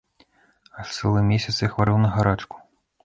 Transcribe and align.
Аж 0.83 0.87
цэлы 0.95 1.21
месяц 1.31 1.55
я 1.61 1.69
хварэў 1.75 1.97
на 2.05 2.09
гарачку. 2.15 2.57